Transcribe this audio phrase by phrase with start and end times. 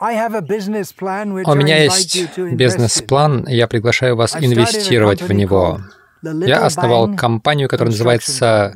[0.00, 5.80] У меня есть бизнес-план, я приглашаю вас инвестировать в него.
[6.22, 8.74] Я основал компанию, которая называется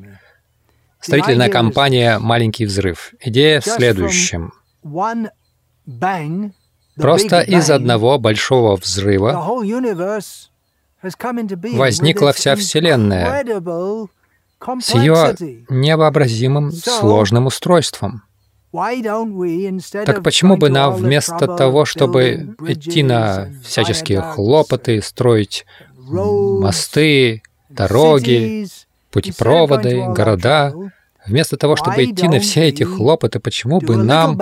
[1.00, 3.14] строительная компания «Маленький взрыв».
[3.20, 4.52] Идея в следующем.
[6.96, 9.48] Просто из одного большого взрыва
[11.72, 13.44] возникла вся Вселенная
[14.80, 15.36] с ее
[15.68, 18.22] невообразимым сложным устройством.
[20.04, 25.64] Так почему бы нам вместо того, чтобы идти на всяческие хлопоты, строить
[25.96, 28.66] мосты, дороги,
[29.10, 30.74] путепроводы, города,
[31.24, 34.38] вместо того, чтобы идти на все эти хлопоты, почему бы нам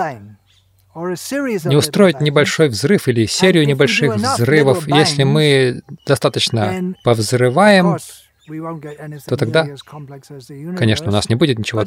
[0.95, 7.97] не устроить небольшой взрыв или серию небольших взрывов, если мы достаточно повзрываем,
[8.45, 9.67] то тогда,
[10.77, 11.85] конечно, у нас не будет ничего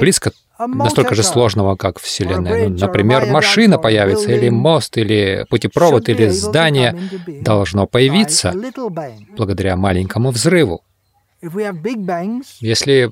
[0.00, 2.68] близко настолько же сложного, как Вселенная.
[2.68, 6.98] Ну, например, машина появится, или мост, или путепровод, или здание
[7.42, 8.52] должно появиться
[9.36, 10.82] благодаря маленькому взрыву.
[12.60, 13.10] Если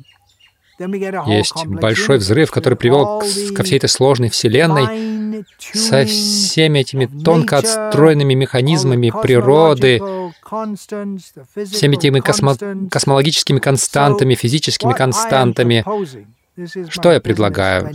[1.27, 3.23] есть большой взрыв, который привел
[3.55, 4.87] ко всей этой сложной Вселенной
[5.59, 10.01] со всеми этими тонко отстроенными механизмами природы,
[11.65, 12.57] всеми этими космо
[12.91, 15.85] космологическими константами, физическими константами.
[16.89, 17.91] Что я предлагаю?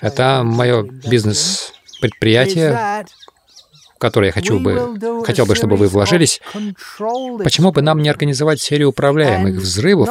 [0.00, 3.06] Это мое бизнес-предприятие,
[4.00, 6.40] которое я хочу бы, хотел бы, чтобы вы вложились,
[7.44, 10.08] почему бы нам не организовать серию управляемых взрывов,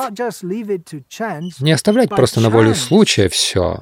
[1.60, 3.80] не оставлять просто на волю случая все,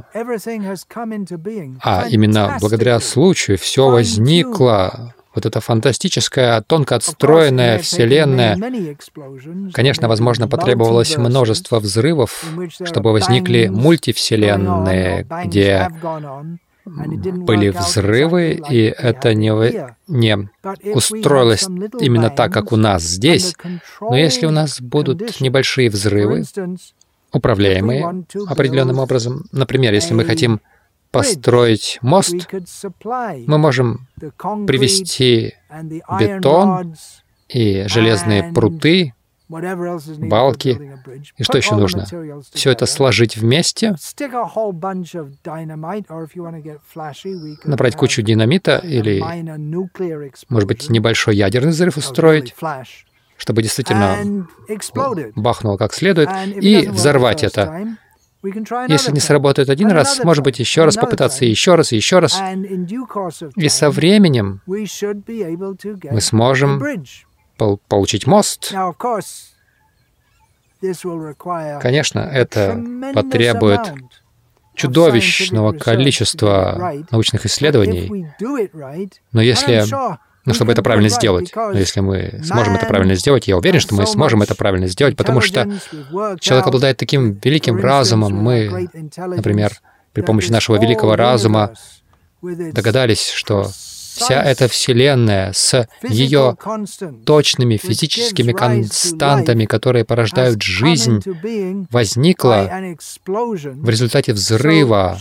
[1.84, 8.58] а именно благодаря случаю все возникло, вот эта фантастическая, тонко отстроенная Вселенная.
[9.72, 12.44] Конечно, возможно, потребовалось множество взрывов,
[12.84, 15.90] чтобы возникли мультивселенные, где
[16.88, 19.52] были взрывы, и это не,
[20.08, 20.50] не
[20.94, 21.68] устроилось
[22.00, 23.56] именно так, как у нас здесь.
[24.02, 26.44] Но если у нас будут небольшие взрывы,
[27.32, 30.62] управляемые определенным образом, например, если мы хотим
[31.12, 32.36] построить мост,
[33.04, 34.08] мы можем
[34.68, 35.56] привести
[36.20, 36.96] бетон
[37.50, 39.14] и железные пруты,
[39.50, 41.00] балки.
[41.38, 42.06] И что еще нужно?
[42.54, 43.96] Все это сложить вместе,
[47.66, 49.24] набрать кучу динамита или,
[50.50, 52.56] может быть, небольшой ядерный взрыв устроить,
[53.38, 54.48] чтобы действительно
[55.36, 56.30] бахнуло как следует,
[56.62, 57.98] и взорвать это.
[58.88, 62.40] Если не сработает один раз, может быть, еще раз попытаться, еще раз, еще раз.
[63.56, 66.82] И со временем мы сможем
[67.88, 68.74] получить мост.
[71.82, 73.82] Конечно, это потребует
[74.76, 78.28] чудовищного количества научных исследований,
[79.32, 79.86] но если
[80.48, 81.52] ну, чтобы это правильно сделать.
[81.54, 85.18] Но если мы сможем это правильно сделать, я уверен, что мы сможем это правильно сделать,
[85.18, 85.70] потому что
[86.40, 88.34] человек обладает таким великим разумом.
[88.34, 89.74] Мы, например,
[90.14, 91.74] при помощи нашего великого разума
[92.42, 93.70] догадались, что
[94.18, 96.58] вся эта Вселенная с ее
[97.26, 101.22] точными физическими константами, которые порождают жизнь,
[101.92, 105.18] возникла в результате взрыва.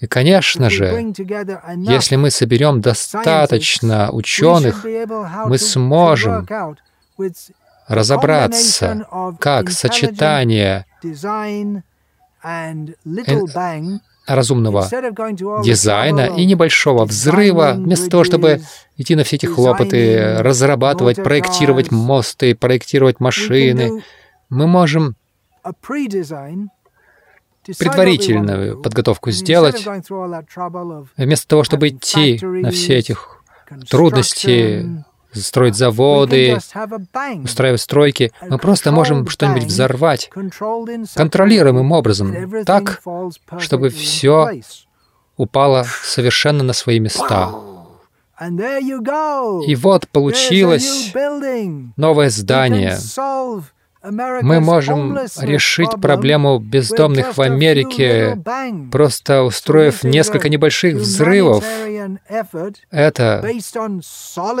[0.00, 1.12] И, конечно же,
[1.76, 4.84] если мы соберем достаточно ученых,
[5.46, 6.48] мы сможем
[7.86, 9.06] разобраться,
[9.38, 10.86] как сочетание
[14.34, 14.88] разумного
[15.64, 18.62] дизайна и небольшого взрыва, вместо того, чтобы
[18.96, 24.02] идти на все эти хлопоты, разрабатывать, проектировать мосты, проектировать машины,
[24.48, 25.16] мы можем
[27.78, 29.86] предварительную подготовку сделать,
[31.16, 33.16] вместо того, чтобы идти на все эти
[33.88, 36.58] трудности, строить заводы,
[37.42, 40.30] устраивать стройки, мы просто можем что-нибудь взорвать
[41.14, 43.00] контролируемым образом, так,
[43.58, 44.50] чтобы все
[45.36, 47.50] упало совершенно на свои места.
[49.66, 51.12] И вот получилось
[51.96, 52.98] новое здание,
[54.02, 58.38] мы можем решить проблему бездомных в Америке,
[58.90, 61.64] просто устроив несколько небольших взрывов.
[62.90, 63.44] Это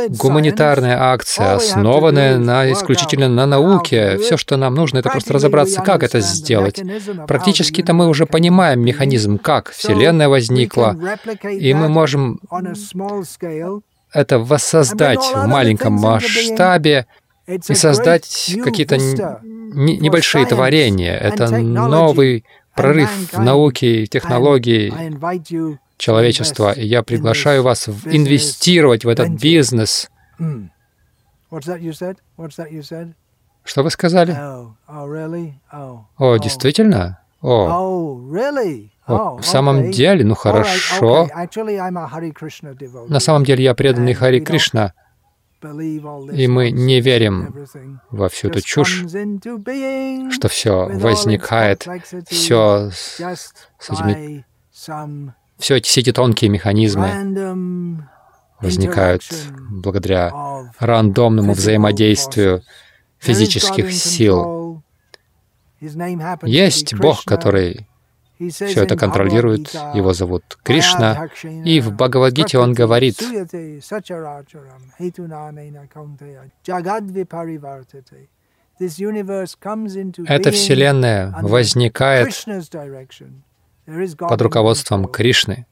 [0.08, 4.18] гуманитарная акция, основанная на, исключительно на науке.
[4.18, 6.80] Все, что нам нужно, это просто разобраться, как это сделать.
[7.26, 10.96] Практически-то мы уже понимаем механизм, как Вселенная возникла,
[11.42, 12.38] и мы можем
[14.12, 17.06] это воссоздать в маленьком масштабе,
[17.46, 18.96] и создать какие-то
[19.74, 21.16] небольшие творения.
[21.16, 22.44] Это новый
[22.74, 24.90] прорыв в науке технологии.
[25.98, 30.10] человечества, и я приглашаю вас инвестировать в этот бизнес.
[33.64, 34.32] Что вы сказали?
[36.18, 37.20] О, действительно?
[37.40, 37.68] О,
[39.06, 41.28] о, в самом деле, ну хорошо.
[43.08, 44.92] На самом деле я преданный Хари Кришна,
[45.62, 47.66] и мы не верим
[48.10, 49.04] во всю эту чушь,
[50.30, 51.86] что все возникает,
[52.26, 53.20] все с,
[53.88, 54.44] этими,
[55.58, 58.08] все эти, все эти тонкие механизмы
[58.60, 59.22] возникают
[59.70, 60.32] благодаря
[60.78, 62.62] рандомному взаимодействию
[63.18, 64.82] физических сил.
[66.42, 67.88] Есть Бог, который
[68.50, 71.28] все это контролирует, его зовут Кришна,
[71.64, 73.22] и в Бхагавадгите он говорит,
[80.26, 82.46] эта Вселенная возникает
[84.18, 85.66] под руководством Кришны.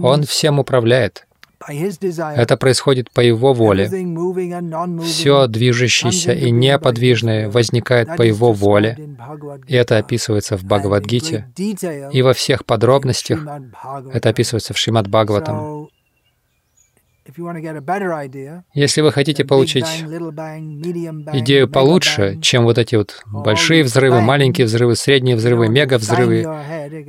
[0.00, 1.26] Он всем управляет.
[1.68, 3.88] Это происходит по Его воле.
[5.02, 8.98] Все движущееся и неподвижное возникает по Его воле.
[9.66, 11.46] И это описывается в Бхагавадгите.
[12.12, 13.46] И во всех подробностях
[14.12, 15.71] это описывается в Шримад Бхагаватам.
[18.74, 19.86] Если вы хотите получить
[21.32, 26.46] идею получше, чем вот эти вот большие взрывы, маленькие взрывы, средние взрывы, мега-взрывы,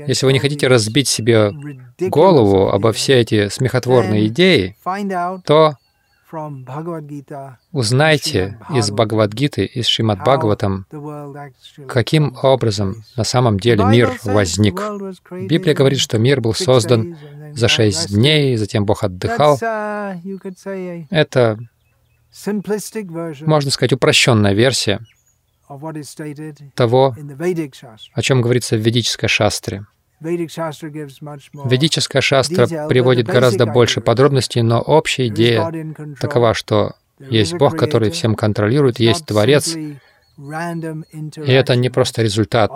[0.08, 1.52] если вы не хотите разбить себе
[2.00, 4.76] голову обо все эти смехотворные идеи,
[5.46, 5.78] то
[7.72, 10.86] узнайте из Бхагавадгиты, из Шримад Бхагаватам,
[11.88, 14.82] каким образом на самом деле мир возник.
[15.32, 17.18] Библия говорит, что мир был создан
[17.54, 19.58] за шесть дней, затем Бог отдыхал.
[21.10, 21.60] Это,
[23.46, 25.00] можно сказать, упрощенная версия
[26.76, 27.16] того,
[28.14, 29.86] о чем говорится в ведической шастре.
[31.66, 35.72] Ведическая шастра приводит гораздо больше подробностей, но общая идея
[36.20, 40.00] такова, что есть Бог, который всем контролирует, есть Творец, и
[40.38, 42.72] это не просто результат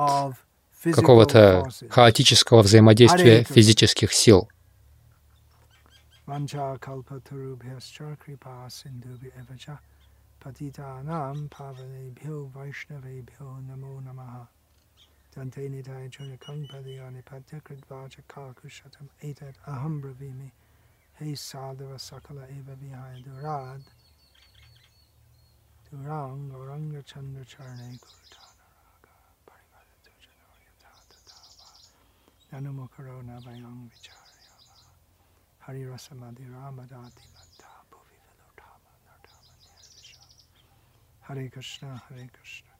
[0.84, 4.48] какого-то хаотического взаимодействия физических сил.
[15.38, 20.50] Dante Nidaya Junakang Padiyani Padyakrudvaja Kakushatam Etat Aham Bravimi
[21.14, 23.84] Hey Sadhava Sakala Eva Vihaya Durad
[25.94, 29.14] Durang Gauranga Chandra Charne Gurutana Raga
[29.46, 31.70] Parivada Tujano Yatata Tava
[32.52, 34.90] Nanumakarona Vayang Vicharyama
[35.60, 37.30] Hari Rasamadi Ramadati
[37.92, 38.90] Bhuvi Vilotama
[39.62, 40.18] Nirvisha
[41.22, 42.77] Hare Krishna Hare Krishna